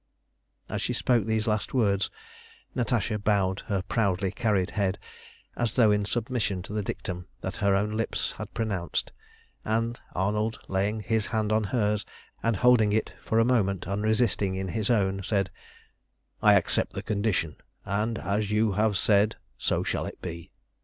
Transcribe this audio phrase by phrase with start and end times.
[0.67, 2.09] As she spoke these last words
[2.73, 4.97] Natasha bowed her proudly carried head
[5.55, 9.11] as though in submission to the dictum that her own lips had pronounced;
[9.63, 12.03] and Arnold, laying his hand on hers
[12.41, 15.51] and holding it for a moment unresisting in his own, said
[16.41, 20.49] "I accept the condition, and as you have said so shall it be.